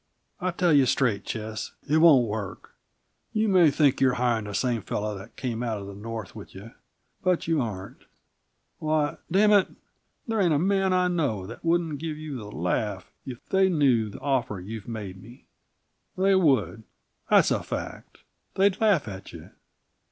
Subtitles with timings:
[0.39, 2.73] I tell you straight, Ches, it won't work.
[3.33, 6.55] You may think you're hiring the same fellow that came out of the North with
[6.55, 6.71] you
[7.21, 8.05] but you aren't.
[8.79, 9.67] Why, damn it,
[10.27, 14.09] there ain't a man I know that wouldn't give you the laugh if they knew
[14.09, 15.45] the offer you've made me!
[16.17, 16.81] They would,
[17.29, 18.23] that's a fact.
[18.55, 19.51] They'd laugh at you.